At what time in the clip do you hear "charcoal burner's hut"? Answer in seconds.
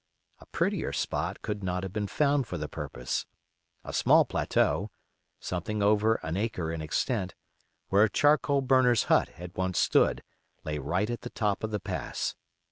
8.09-9.27